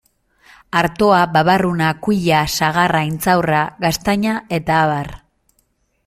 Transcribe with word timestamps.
Artoa, 0.79 1.19
babarruna, 1.33 1.89
kuia, 2.07 2.39
sagarra, 2.59 3.01
intxaurra, 3.09 3.61
gaztaina 3.85 4.37
eta 4.59 4.79
abar. 4.87 5.13